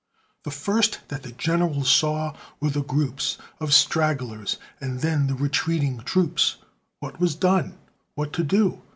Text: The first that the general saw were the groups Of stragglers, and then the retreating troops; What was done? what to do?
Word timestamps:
The 0.45 0.49
first 0.49 1.01
that 1.09 1.21
the 1.21 1.31
general 1.31 1.83
saw 1.83 2.33
were 2.59 2.71
the 2.71 2.81
groups 2.81 3.37
Of 3.59 3.71
stragglers, 3.71 4.57
and 4.79 5.01
then 5.01 5.27
the 5.27 5.35
retreating 5.35 5.99
troops; 5.99 6.55
What 7.01 7.19
was 7.19 7.35
done? 7.35 7.77
what 8.15 8.33
to 8.33 8.43
do? 8.43 8.81